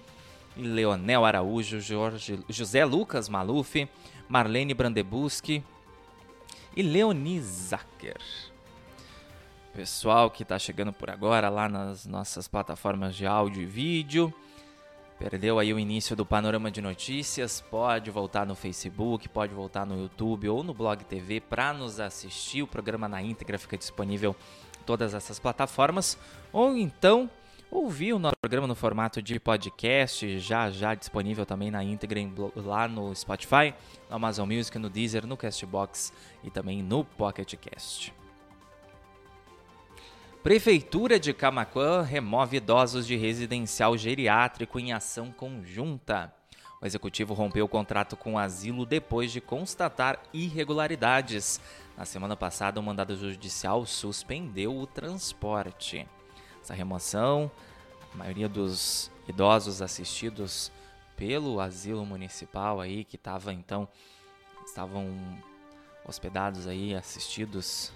Leonel 0.59 1.25
Araújo, 1.25 1.81
Jorge, 1.81 2.41
José 2.49 2.85
Lucas 2.85 3.29
Maluf, 3.29 3.89
Marlene 4.29 4.75
Brandebuski 4.75 5.65
e 6.77 6.83
Leonie 6.83 7.41
Zacker 7.41 8.21
pessoal 9.79 10.29
que 10.29 10.43
está 10.43 10.59
chegando 10.59 10.93
por 10.93 11.09
agora 11.09 11.49
lá 11.49 11.69
nas 11.69 12.05
nossas 12.05 12.49
plataformas 12.49 13.15
de 13.15 13.25
áudio 13.25 13.63
e 13.63 13.65
vídeo. 13.65 14.35
Perdeu 15.21 15.57
aí 15.57 15.73
o 15.73 15.79
início 15.79 16.17
do 16.17 16.27
panorama 16.27 16.69
de 16.69 16.83
notícias? 16.83 17.61
Pode 17.61 18.11
voltar 18.11 18.45
no 18.45 18.57
Facebook, 18.57 19.29
pode 19.29 19.55
voltar 19.55 19.87
no 19.87 19.97
YouTube 19.97 20.49
ou 20.49 20.65
no 20.65 20.75
Blog 20.75 21.05
TV 21.05 21.41
para 21.41 21.73
nos 21.73 22.01
assistir. 22.01 22.61
O 22.61 22.67
programa 22.67 23.09
na 23.09 23.23
íntegra 23.23 23.57
fica 23.57 23.79
disponível 23.79 24.35
em 24.81 24.83
todas 24.83 25.15
essas 25.15 25.39
plataformas. 25.39 26.19
Ou 26.53 26.77
então 26.77 27.31
ouvir 27.71 28.13
o 28.13 28.19
nosso 28.19 28.37
programa 28.41 28.67
no 28.67 28.75
formato 28.75 29.21
de 29.21 29.39
podcast, 29.39 30.39
já 30.39 30.71
já 30.71 30.95
disponível 30.95 31.45
também 31.45 31.71
na 31.71 31.83
íntegra 31.85 32.21
lá 32.57 32.89
no 32.89 33.15
Spotify, 33.15 33.75
no 34.09 34.17
Amazon 34.17 34.51
Music, 34.51 34.79
no 34.79 34.89
Deezer, 34.89 35.27
no 35.27 35.37
Castbox 35.37 36.13
e 36.43 36.51
também 36.51 36.83
no 36.83 37.05
Pocket 37.05 37.55
Cast. 37.57 38.15
Prefeitura 40.43 41.19
de 41.19 41.35
Camaquã 41.35 42.03
remove 42.03 42.57
idosos 42.57 43.07
de 43.07 43.17
residencial 43.17 43.97
geriátrico 43.97 44.79
em 44.79 44.93
ação 44.93 45.31
conjunta. 45.31 46.33
O 46.81 46.87
executivo 46.87 47.35
rompeu 47.35 47.65
o 47.65 47.69
contrato 47.69 48.17
com 48.17 48.35
o 48.35 48.39
asilo 48.39 48.87
depois 48.87 49.33
de 49.33 49.41
constatar 49.41 50.23
irregularidades. 50.33 51.61
Na 51.97 52.05
semana 52.05 52.37
passada, 52.37 52.79
o 52.79 52.83
mandado 52.83 53.17
judicial 53.17 53.85
suspendeu 53.85 54.77
o 54.79 54.87
transporte. 54.87 56.07
Essa 56.69 56.75
remoção, 56.75 57.51
a 58.13 58.17
maioria 58.19 58.47
dos 58.47 59.11
idosos 59.27 59.81
assistidos 59.81 60.71
pelo 61.17 61.61
asilo 61.61 62.05
municipal 62.05 62.79
aí 62.79 63.07
que 63.07 63.17
estava 63.17 63.55
então 63.55 63.89
estavam 64.67 65.09
hospedados 66.05 66.67
aí, 66.67 66.95
assistidos, 66.95 67.91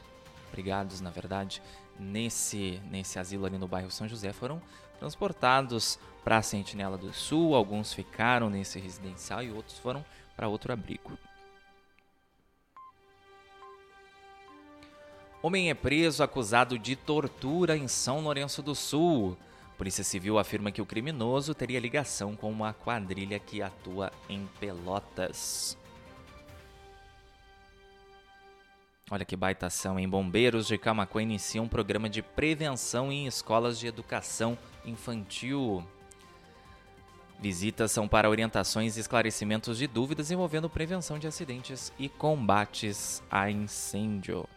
brigados 0.50 1.02
na 1.02 1.10
verdade, 1.10 1.62
nesse, 2.00 2.80
nesse 2.90 3.18
asilo 3.18 3.44
ali 3.44 3.58
no 3.58 3.68
bairro 3.68 3.90
São 3.90 4.08
José 4.08 4.32
foram 4.32 4.58
transportados 4.98 5.98
para 6.24 6.38
a 6.38 6.42
Sentinela 6.42 6.96
do 6.96 7.12
Sul, 7.12 7.54
alguns 7.54 7.92
ficaram 7.92 8.48
nesse 8.48 8.80
residencial 8.80 9.42
e 9.42 9.52
outros 9.52 9.78
foram 9.78 10.02
para 10.34 10.48
outro 10.48 10.72
abrigo. 10.72 11.12
Homem 15.42 15.70
é 15.70 15.74
preso 15.74 16.22
acusado 16.22 16.78
de 16.78 16.94
tortura 16.94 17.76
em 17.76 17.88
São 17.88 18.20
Lourenço 18.20 18.62
do 18.62 18.76
Sul. 18.76 19.36
Polícia 19.76 20.04
Civil 20.04 20.38
afirma 20.38 20.70
que 20.70 20.80
o 20.80 20.86
criminoso 20.86 21.52
teria 21.52 21.80
ligação 21.80 22.36
com 22.36 22.48
uma 22.48 22.72
quadrilha 22.72 23.40
que 23.40 23.60
atua 23.60 24.12
em 24.28 24.48
Pelotas. 24.60 25.76
Olha 29.10 29.24
que 29.24 29.34
baita 29.34 29.66
ação, 29.66 29.98
em 29.98 30.08
Bombeiros 30.08 30.68
de 30.68 30.78
Camacuã 30.78 31.20
inicia 31.20 31.60
um 31.60 31.66
programa 31.66 32.08
de 32.08 32.22
prevenção 32.22 33.10
em 33.10 33.26
escolas 33.26 33.80
de 33.80 33.88
educação 33.88 34.56
infantil. 34.84 35.84
Visitas 37.40 37.90
são 37.90 38.06
para 38.06 38.30
orientações 38.30 38.96
e 38.96 39.00
esclarecimentos 39.00 39.76
de 39.76 39.88
dúvidas 39.88 40.30
envolvendo 40.30 40.70
prevenção 40.70 41.18
de 41.18 41.26
acidentes 41.26 41.92
e 41.98 42.08
combates 42.08 43.20
a 43.28 43.50
incêndio. 43.50 44.48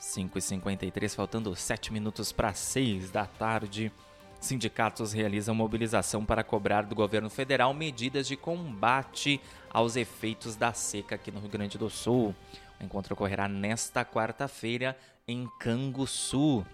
5h53, 0.00 1.14
faltando 1.14 1.54
7 1.54 1.92
minutos 1.92 2.32
para 2.32 2.54
6 2.54 3.10
da 3.10 3.26
tarde. 3.26 3.92
Sindicatos 4.40 5.12
realizam 5.12 5.54
mobilização 5.54 6.24
para 6.24 6.42
cobrar 6.42 6.82
do 6.82 6.94
governo 6.94 7.28
federal 7.28 7.74
medidas 7.74 8.26
de 8.26 8.36
combate 8.36 9.38
aos 9.70 9.96
efeitos 9.96 10.56
da 10.56 10.72
seca 10.72 11.16
aqui 11.16 11.30
no 11.30 11.40
Rio 11.40 11.50
Grande 11.50 11.76
do 11.76 11.90
Sul. 11.90 12.34
O 12.80 12.84
encontro 12.84 13.12
ocorrerá 13.12 13.46
nesta 13.46 14.02
quarta-feira 14.02 14.96
em 15.28 15.46
Canguçu. 15.58 16.64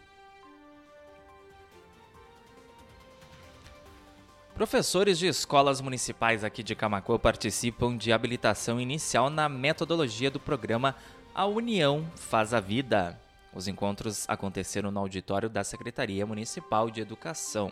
Professores 4.55 5.19
de 5.19 5.27
escolas 5.27 5.81
municipais 5.83 6.43
aqui 6.45 6.63
de 6.63 6.75
Camacuã 6.75 7.19
participam 7.19 7.97
de 7.97 8.13
habilitação 8.13 8.81
inicial 8.81 9.29
na 9.29 9.49
metodologia 9.49 10.31
do 10.31 10.41
programa 10.41 10.95
A 11.39 11.45
União 11.45 12.11
Faz 12.17 12.55
a 12.55 12.61
Vida. 12.61 13.21
Os 13.53 13.69
encontros 13.69 14.25
aconteceram 14.27 14.91
no 14.91 15.01
auditório 15.01 15.51
da 15.51 15.63
Secretaria 15.63 16.25
Municipal 16.25 16.89
de 16.91 17.03
Educação. 17.03 17.71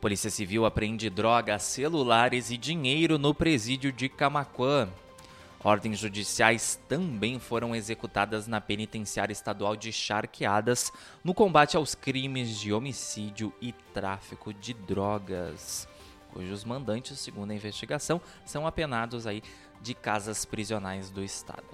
Polícia 0.00 0.30
Civil 0.30 0.64
apreende 0.64 1.10
drogas, 1.10 1.62
celulares 1.62 2.48
e 2.48 2.56
dinheiro 2.56 3.18
no 3.18 3.34
presídio 3.34 3.92
de 3.92 4.08
Camaquã. 4.08 4.88
Ordens 5.62 5.98
judiciais 5.98 6.80
também 6.88 7.38
foram 7.38 7.76
executadas 7.76 8.46
na 8.46 8.62
penitenciária 8.62 9.34
estadual 9.34 9.76
de 9.76 9.92
Charqueadas 9.92 10.90
no 11.22 11.34
combate 11.34 11.76
aos 11.76 11.94
crimes 11.94 12.58
de 12.58 12.72
homicídio 12.72 13.52
e 13.60 13.72
tráfico 13.92 14.54
de 14.54 14.72
drogas, 14.72 15.86
cujos 16.34 16.64
mandantes, 16.64 17.20
segundo 17.20 17.52
a 17.52 17.54
investigação, 17.54 18.20
são 18.44 18.66
apenados 18.66 19.24
aí 19.24 19.40
de 19.80 19.94
casas 19.94 20.44
prisionais 20.44 21.08
do 21.10 21.22
Estado. 21.22 21.64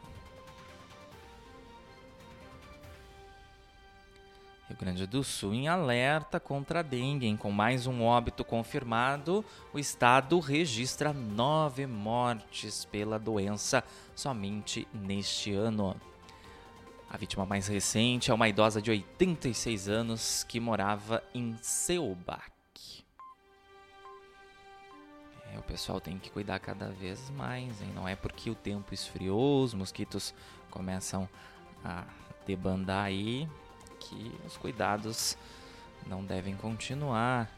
Rio 4.68 4.76
Grande 4.78 5.06
do 5.06 5.24
Sul 5.24 5.54
em 5.54 5.66
alerta 5.66 6.38
contra 6.38 6.78
a 6.78 6.82
dengue. 6.82 7.34
Com 7.38 7.50
mais 7.50 7.86
um 7.86 8.04
óbito 8.04 8.44
confirmado, 8.44 9.44
o 9.72 9.78
estado 9.80 10.38
registra 10.38 11.12
nove 11.12 11.86
mortes 11.86 12.84
pela 12.84 13.18
doença 13.18 13.82
somente 14.14 14.86
neste 14.92 15.52
ano. 15.52 15.96
A 17.08 17.16
vítima 17.16 17.44
mais 17.44 17.66
recente 17.66 18.30
é 18.30 18.34
uma 18.34 18.48
idosa 18.48 18.80
de 18.80 18.92
86 18.92 19.88
anos 19.88 20.44
que 20.44 20.60
morava 20.60 21.20
em 21.34 21.56
Seubac. 21.60 22.49
O 25.58 25.62
pessoal 25.62 26.00
tem 26.00 26.18
que 26.18 26.30
cuidar 26.30 26.58
cada 26.58 26.90
vez 26.90 27.30
mais, 27.30 27.80
hein? 27.82 27.90
Não 27.94 28.06
é 28.06 28.14
porque 28.14 28.50
o 28.50 28.54
tempo 28.54 28.94
esfriou, 28.94 29.62
os 29.62 29.74
mosquitos 29.74 30.34
começam 30.70 31.28
a 31.84 32.04
debandar 32.46 33.04
aí 33.04 33.48
que 33.98 34.34
os 34.46 34.56
cuidados 34.56 35.36
não 36.06 36.24
devem 36.24 36.56
continuar. 36.56 37.48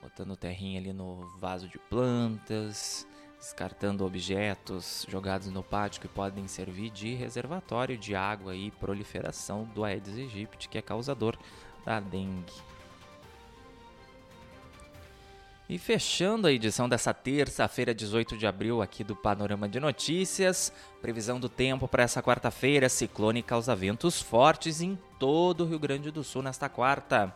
Botando 0.00 0.36
terrinha 0.36 0.80
ali 0.80 0.92
no 0.92 1.28
vaso 1.38 1.68
de 1.68 1.78
plantas, 1.78 3.06
descartando 3.38 4.04
objetos 4.04 5.06
jogados 5.08 5.48
no 5.48 5.62
pátio 5.62 6.00
que 6.00 6.08
podem 6.08 6.46
servir 6.46 6.90
de 6.90 7.14
reservatório 7.14 7.96
de 7.96 8.14
água 8.14 8.54
e 8.54 8.70
proliferação 8.70 9.64
do 9.64 9.84
Aedes 9.84 10.16
aegypti, 10.16 10.68
que 10.68 10.78
é 10.78 10.82
causador 10.82 11.36
da 11.84 12.00
dengue. 12.00 12.52
E 15.70 15.78
fechando 15.78 16.48
a 16.48 16.52
edição 16.52 16.88
dessa 16.88 17.14
terça-feira, 17.14 17.94
18 17.94 18.36
de 18.36 18.44
abril, 18.44 18.82
aqui 18.82 19.04
do 19.04 19.14
Panorama 19.14 19.68
de 19.68 19.78
Notícias, 19.78 20.72
previsão 21.00 21.38
do 21.38 21.48
tempo 21.48 21.86
para 21.86 22.02
essa 22.02 22.20
quarta-feira: 22.20 22.88
ciclone 22.88 23.40
causa 23.40 23.76
ventos 23.76 24.20
fortes 24.20 24.80
em 24.80 24.98
todo 25.16 25.60
o 25.62 25.68
Rio 25.68 25.78
Grande 25.78 26.10
do 26.10 26.24
Sul 26.24 26.42
nesta 26.42 26.68
quarta. 26.68 27.32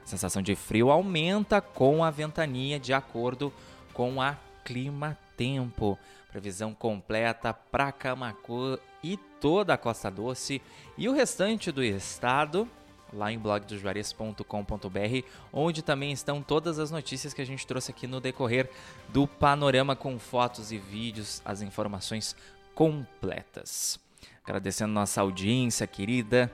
A 0.00 0.06
sensação 0.06 0.40
de 0.40 0.54
frio 0.54 0.92
aumenta 0.92 1.60
com 1.60 2.04
a 2.04 2.10
ventania, 2.12 2.78
de 2.78 2.92
acordo 2.92 3.52
com 3.92 4.22
a 4.22 4.36
Clima 4.64 5.18
Tempo. 5.36 5.98
Previsão 6.30 6.72
completa 6.72 7.52
para 7.52 7.90
Camacuã 7.90 8.78
e 9.02 9.16
toda 9.40 9.74
a 9.74 9.76
Costa 9.76 10.08
Doce 10.08 10.62
e 10.96 11.08
o 11.08 11.12
restante 11.12 11.72
do 11.72 11.82
estado 11.82 12.68
lá 13.12 13.30
em 13.32 13.38
blogdojuarez.com.br, 13.38 15.26
onde 15.52 15.82
também 15.82 16.12
estão 16.12 16.42
todas 16.42 16.78
as 16.78 16.90
notícias 16.90 17.34
que 17.34 17.42
a 17.42 17.46
gente 17.46 17.66
trouxe 17.66 17.90
aqui 17.90 18.06
no 18.06 18.20
decorrer 18.20 18.70
do 19.08 19.26
panorama 19.26 19.94
com 19.94 20.18
fotos 20.18 20.72
e 20.72 20.78
vídeos, 20.78 21.42
as 21.44 21.62
informações 21.62 22.34
completas. 22.74 24.00
Agradecendo 24.44 24.92
nossa 24.92 25.20
audiência 25.20 25.86
querida, 25.86 26.50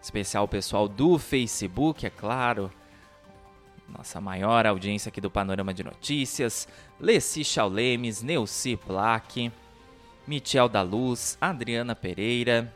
especial 0.00 0.46
pessoal 0.46 0.88
do 0.88 1.18
Facebook, 1.18 2.06
é 2.06 2.10
claro, 2.10 2.70
nossa 3.88 4.20
maior 4.20 4.66
audiência 4.66 5.08
aqui 5.08 5.20
do 5.20 5.30
Panorama 5.30 5.74
de 5.74 5.82
Notícias, 5.82 6.68
Leci 7.00 7.44
Chaulemes, 7.44 8.22
Neuci 8.22 8.76
Plaque, 8.76 9.52
Michel 10.26 10.68
da 10.68 10.82
Luz, 10.82 11.36
Adriana 11.40 11.94
Pereira, 11.94 12.72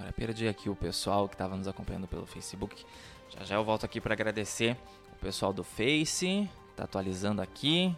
Agora 0.00 0.14
perdi 0.14 0.48
aqui 0.48 0.70
o 0.70 0.74
pessoal 0.74 1.28
que 1.28 1.34
estava 1.34 1.54
nos 1.54 1.68
acompanhando 1.68 2.08
pelo 2.08 2.24
Facebook. 2.24 2.86
Já 3.28 3.44
já 3.44 3.54
eu 3.56 3.64
volto 3.64 3.84
aqui 3.84 4.00
para 4.00 4.14
agradecer 4.14 4.74
o 5.12 5.16
pessoal 5.16 5.52
do 5.52 5.62
Face. 5.62 6.48
Tá 6.74 6.84
atualizando 6.84 7.42
aqui. 7.42 7.94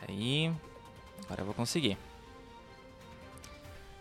Peraí. 0.00 0.52
Agora 1.24 1.42
eu 1.42 1.44
vou 1.44 1.54
conseguir. 1.54 1.96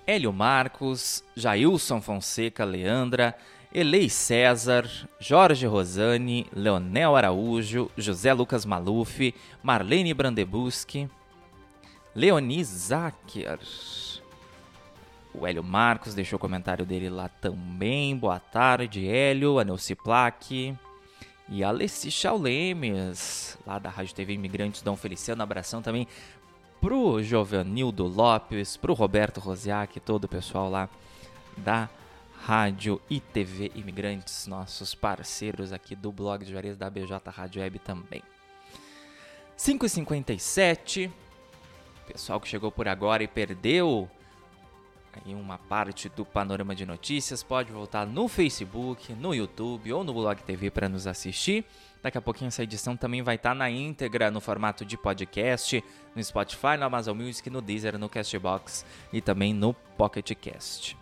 Hélio 0.07 0.33
Marcos, 0.33 1.23
Jailson 1.35 2.01
Fonseca 2.01 2.65
Leandra, 2.65 3.37
Elei 3.71 4.09
César, 4.09 4.89
Jorge 5.19 5.67
Rosani, 5.67 6.47
Leonel 6.51 7.15
Araújo, 7.15 7.91
José 7.95 8.33
Lucas 8.33 8.65
Maluf, 8.65 9.31
Marlene 9.61 10.11
Brandebuski, 10.11 11.07
Leonis 12.15 12.67
Zacher, 12.67 13.59
o 15.39 15.45
Hélio 15.45 15.63
Marcos 15.63 16.13
deixou 16.13 16.37
o 16.37 16.39
comentário 16.39 16.85
dele 16.85 17.09
lá 17.09 17.27
também. 17.27 18.15
Boa 18.15 18.39
tarde, 18.39 19.07
Hélio, 19.07 19.59
a 19.59 19.65
Plaque 20.03 20.75
e 21.49 21.63
Alessi 21.63 22.09
Chaulemes, 22.09 23.57
lá 23.65 23.77
da 23.77 23.89
Rádio 23.89 24.15
TV 24.15 24.33
Imigrantes 24.33 24.81
Dom 24.81 24.95
Feliciano. 24.95 25.43
Abração 25.43 25.81
também 25.81 26.07
pro 26.79 27.21
Jovanildo 27.21 28.05
Lopes, 28.05 28.77
pro 28.77 28.93
Roberto 28.93 29.39
Rosiak, 29.39 29.99
todo 29.99 30.25
o 30.25 30.29
pessoal 30.29 30.69
lá 30.69 30.89
da 31.57 31.89
Rádio 32.41 33.01
e 33.09 33.19
TV 33.19 33.71
Imigrantes, 33.75 34.47
nossos 34.47 34.93
parceiros 34.93 35.73
aqui 35.73 35.95
do 35.95 36.11
blog 36.11 36.45
de 36.45 36.51
Juarez 36.51 36.77
da 36.77 36.89
BJ 36.89 37.19
Rádio 37.27 37.61
Web 37.61 37.79
também. 37.79 38.21
5h57, 39.57 41.09
pessoal 42.07 42.39
que 42.39 42.47
chegou 42.47 42.71
por 42.71 42.87
agora 42.87 43.23
e 43.23 43.27
perdeu 43.27 44.09
em 45.25 45.35
uma 45.35 45.57
parte 45.57 46.09
do 46.09 46.25
panorama 46.25 46.75
de 46.75 46.85
notícias, 46.85 47.43
pode 47.43 47.71
voltar 47.71 48.05
no 48.05 48.27
Facebook, 48.27 49.13
no 49.13 49.33
YouTube 49.33 49.93
ou 49.93 50.03
no 50.03 50.13
Blog 50.13 50.41
TV 50.43 50.69
para 50.69 50.89
nos 50.89 51.07
assistir. 51.07 51.65
Daqui 52.01 52.17
a 52.17 52.21
pouquinho 52.21 52.49
essa 52.49 52.63
edição 52.63 52.95
também 52.95 53.21
vai 53.21 53.35
estar 53.35 53.49
tá 53.49 53.55
na 53.55 53.69
íntegra 53.69 54.29
no 54.29 54.39
formato 54.39 54.85
de 54.85 54.97
podcast, 54.97 55.83
no 56.15 56.23
Spotify, 56.23 56.77
no 56.77 56.85
Amazon 56.85 57.17
Music, 57.17 57.49
no 57.49 57.61
Deezer, 57.61 57.97
no 57.97 58.07
Castbox 58.07 58.85
e 59.11 59.21
também 59.21 59.53
no 59.53 59.73
Pocket 59.73 60.31
Cast. 60.35 60.97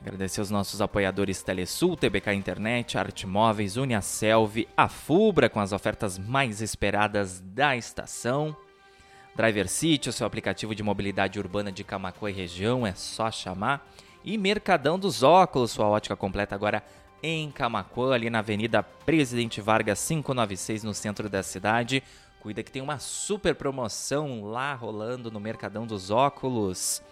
Agradecer 0.00 0.40
os 0.40 0.50
nossos 0.50 0.80
apoiadores 0.80 1.42
Telesul, 1.42 1.94
TBK 1.94 2.32
Internet, 2.32 2.96
Arte 2.96 3.26
Móveis, 3.26 3.76
Uniaselv, 3.76 4.66
a 4.74 4.88
Fubra 4.88 5.50
com 5.50 5.60
as 5.60 5.72
ofertas 5.72 6.18
mais 6.18 6.62
esperadas 6.62 7.40
da 7.40 7.76
estação. 7.76 8.56
Driver 9.34 9.68
City, 9.68 10.08
o 10.08 10.12
seu 10.12 10.26
aplicativo 10.26 10.74
de 10.74 10.82
mobilidade 10.82 11.38
urbana 11.38 11.70
de 11.70 11.84
Camacuã 11.84 12.30
e 12.30 12.34
região, 12.34 12.86
é 12.86 12.92
só 12.94 13.30
chamar. 13.30 13.88
E 14.24 14.36
Mercadão 14.36 14.98
dos 14.98 15.22
Óculos, 15.22 15.70
sua 15.70 15.86
ótica 15.86 16.14
completa 16.14 16.54
agora 16.54 16.82
em 17.22 17.50
Camacuã, 17.50 18.14
ali 18.14 18.28
na 18.28 18.40
Avenida 18.40 18.82
Presidente 18.82 19.60
Vargas 19.60 20.06
596, 20.06 20.84
no 20.84 20.94
centro 20.94 21.28
da 21.28 21.42
cidade. 21.42 22.02
Cuida 22.40 22.62
que 22.62 22.72
tem 22.72 22.82
uma 22.82 22.98
super 22.98 23.54
promoção 23.54 24.44
lá 24.44 24.74
rolando 24.74 25.30
no 25.30 25.38
Mercadão 25.38 25.86
dos 25.86 26.10
Óculos. 26.10 27.02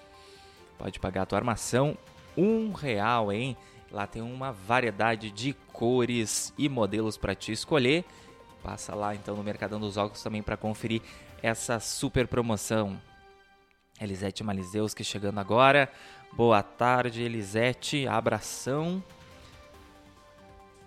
Pode 0.78 0.98
pagar 0.98 1.22
a 1.22 1.26
tua 1.26 1.38
armação 1.38 1.96
um 2.37 2.72
real, 2.72 3.33
hein? 3.33 3.57
Lá 3.90 4.07
tem 4.07 4.22
uma 4.22 4.52
variedade 4.52 5.31
de 5.31 5.54
cores 5.72 6.52
e 6.57 6.68
modelos 6.68 7.16
para 7.16 7.35
te 7.35 7.52
escolher. 7.52 8.04
Passa 8.62 8.94
lá 8.94 9.14
então 9.14 9.37
no 9.37 9.42
Mercadão 9.42 9.81
dos 9.81 9.96
Óculos 9.96 10.22
também 10.22 10.42
para 10.42 10.57
conferir 10.57 11.02
essa 11.42 11.81
super 11.81 12.27
promoção. 12.27 13.01
Elisete 14.01 14.44
Malizeus 14.44 14.94
que 14.94 15.03
chegando 15.03 15.38
agora. 15.38 15.90
Boa 16.33 16.62
tarde, 16.62 17.22
Elisete. 17.22 18.07
Abração. 18.07 19.03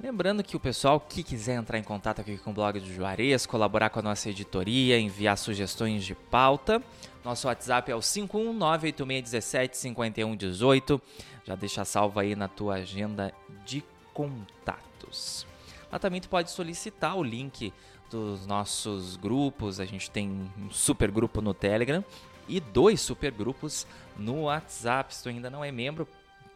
Lembrando 0.02 0.44
que 0.44 0.56
o 0.56 0.60
pessoal 0.60 1.00
que 1.00 1.22
quiser 1.22 1.56
entrar 1.56 1.78
em 1.78 1.84
contato 1.84 2.22
aqui 2.22 2.36
com 2.38 2.50
o 2.50 2.54
blog 2.54 2.80
do 2.80 2.92
Juarez, 2.92 3.46
colaborar 3.46 3.92
com 3.92 4.00
a 4.00 4.02
nossa 4.02 4.32
editoria, 4.32 5.00
enviar 5.00 5.38
sugestões 5.38 6.04
de 6.04 6.16
pauta, 6.16 6.82
nosso 7.24 7.48
WhatsApp 7.48 7.92
é 7.92 7.96
o 7.96 8.00
51986175118. 8.00 11.00
Já 11.46 11.54
deixa 11.54 11.86
salvo 11.86 12.20
aí 12.20 12.36
na 12.36 12.48
tua 12.48 12.74
agenda 12.76 13.32
de 13.64 13.84
contatos. 14.12 15.46
Lá 15.92 16.00
também 16.00 16.20
tu 16.20 16.30
pode 16.30 16.50
solicitar 16.50 17.16
o 17.16 17.24
link 17.24 17.72
dos 18.12 18.46
nossos 18.46 19.16
grupos. 19.16 19.80
A 19.80 19.86
gente 19.86 20.12
tem 20.12 20.30
um 20.58 20.70
super 20.70 21.10
grupo 21.10 21.42
no 21.42 21.54
Telegram 21.54 22.04
e 22.48 22.60
dois 22.60 23.00
super 23.02 23.32
grupos 23.32 23.88
no 24.18 24.44
WhatsApp. 24.44 25.16
Se 25.16 25.24
tu 25.24 25.30
ainda 25.30 25.50
não 25.50 25.64
é 25.64 25.72
membro, 25.72 26.08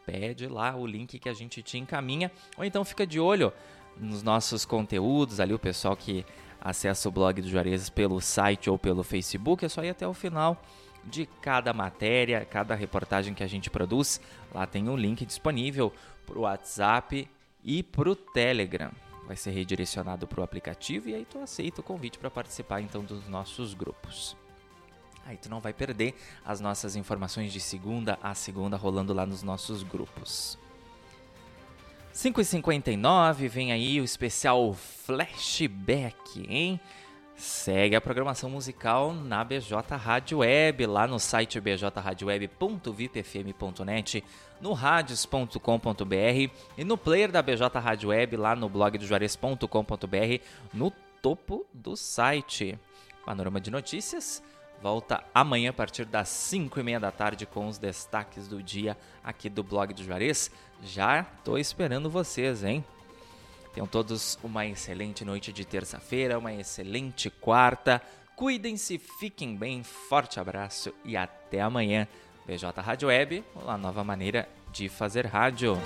pede 0.06 0.48
lá 0.48 0.76
o 0.76 0.86
link 0.86 1.18
que 1.18 1.30
a 1.30 1.34
gente 1.34 1.64
te 1.64 1.78
encaminha. 1.78 2.32
Ou 2.58 2.66
então 2.66 2.84
fica 2.84 3.08
de 3.08 3.20
olho 3.20 3.52
nos 3.98 4.22
nossos 4.22 4.66
conteúdos, 4.66 5.40
ali 5.40 5.54
o 5.54 5.60
pessoal 5.60 5.96
que 5.96 6.26
acessa 6.60 7.08
o 7.08 7.12
blog 7.12 7.42
do 7.42 7.48
Juarez 7.48 7.90
pelo 7.90 8.20
site 8.20 8.70
ou 8.70 8.78
pelo 8.78 9.04
Facebook, 9.04 9.64
é 9.64 9.70
só 9.70 9.84
ir 9.84 9.90
até 9.90 10.06
o 10.06 10.14
final 10.14 10.62
de 11.06 11.26
cada 11.42 11.72
matéria, 11.72 12.44
cada 12.44 12.76
reportagem 12.76 13.34
que 13.34 13.44
a 13.44 13.48
gente 13.48 13.70
produz. 13.70 14.20
Lá 14.54 14.66
tem 14.66 14.90
um 14.90 14.98
link 14.98 15.26
disponível 15.26 15.94
para 16.26 16.38
o 16.38 16.42
WhatsApp 16.42 17.30
e 17.64 17.84
para 17.84 18.10
o 18.10 18.16
Telegram. 18.16 18.92
Vai 19.26 19.36
ser 19.36 19.52
redirecionado 19.52 20.28
para 20.28 20.42
o 20.42 20.44
aplicativo 20.44 21.10
e 21.10 21.16
aí 21.16 21.26
tu 21.26 21.40
aceita 21.40 21.82
o 21.82 21.84
convite 21.84 22.18
para 22.18 22.30
participar 22.30 22.82
então 22.82 23.04
dos 23.04 23.28
nossos 23.28 23.74
grupos. 23.74 24.38
Aí 25.26 25.38
tu 25.38 25.50
não 25.50 25.60
vai 25.60 25.74
perder 25.74 26.14
as 26.46 26.60
nossas 26.62 26.96
informações 26.96 27.52
de 27.52 27.60
segunda 27.60 28.20
a 28.22 28.36
segunda 28.36 28.78
rolando 28.78 29.14
lá 29.14 29.26
nos 29.26 29.42
nossos 29.42 29.82
grupos. 29.82 30.58
5h59, 32.14 33.50
vem 33.50 33.72
aí 33.74 34.00
o 34.00 34.04
especial 34.04 34.74
Flashback, 34.74 36.46
hein? 36.48 36.80
Segue 37.36 37.96
a 37.96 38.02
programação 38.02 38.50
musical 38.50 39.14
na 39.14 39.44
BJ 39.44 39.76
Rádio 39.98 40.38
Web, 40.38 40.86
lá 40.86 41.06
no 41.06 41.20
site 41.20 41.60
bjradioweb.vipfm.net, 41.60 44.24
no 44.62 44.72
radios.com.br 44.72 46.50
e 46.78 46.86
no 46.86 46.98
player 46.98 47.30
da 47.32 47.42
BJ 47.42 47.78
Rádio 47.78 48.08
Web, 48.10 48.38
lá 48.38 48.56
no 48.56 48.70
blog 48.70 48.98
do 48.98 49.06
Juarez.com.br, 49.06 50.42
no 50.74 50.94
topo 51.22 51.66
do 51.74 51.98
site. 51.98 52.80
Panorama 53.26 53.60
de 53.60 53.70
notícias 53.70 54.42
volta 54.82 55.24
amanhã 55.34 55.72
a 55.72 55.74
partir 55.74 56.06
das 56.06 56.30
5 56.30 56.80
e 56.80 56.84
meia 56.84 57.00
da 57.00 57.12
tarde 57.12 57.46
com 57.46 57.68
os 57.68 57.78
destaques 57.78 58.48
do 58.48 58.62
dia 58.62 58.98
aqui 59.24 59.50
do 59.50 59.64
blog 59.64 59.94
do 59.94 60.04
Juarez. 60.04 60.52
Já 60.84 61.24
tô 61.44 61.58
esperando 61.58 62.10
vocês, 62.10 62.64
hein? 62.64 62.84
Tenham 63.76 63.86
todos 63.86 64.40
uma 64.42 64.66
excelente 64.66 65.26
noite 65.26 65.52
de 65.52 65.66
terça-feira, 65.66 66.40
uma 66.40 66.54
excelente 66.54 67.30
quarta. 67.30 68.02
Cuidem-se, 68.34 68.98
fiquem 68.98 69.54
bem, 69.54 69.84
forte 69.84 70.40
abraço 70.40 70.94
e 71.04 71.18
até 71.18 71.60
amanhã. 71.60 72.08
BJ 72.48 72.72
Rádio 72.82 73.10
Web, 73.10 73.44
uma 73.54 73.78
nova 73.78 74.02
maneira 74.02 74.48
de 74.72 74.88
fazer 74.88 75.26
rádio. 75.26 75.78